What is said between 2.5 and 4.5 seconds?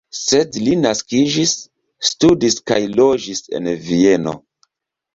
kaj loĝis en Vieno.